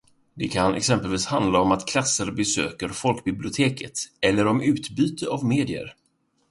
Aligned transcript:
Det 0.33 0.47
kan 0.47 0.75
exempelvis 0.75 1.25
handla 1.25 1.59
om 1.59 1.71
att 1.71 1.87
klasser 1.87 2.31
besöker 2.31 2.89
folkbiblioteket 2.89 3.99
eller 4.21 4.47
om 4.47 4.61
utbyte 4.61 5.29
av 5.29 5.45
medier. 5.45 5.95